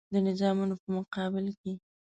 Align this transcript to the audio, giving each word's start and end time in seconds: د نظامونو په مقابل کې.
د 0.13 0.15
نظامونو 0.27 0.73
په 0.81 0.87
مقابل 0.97 1.45
کې. 1.61 1.73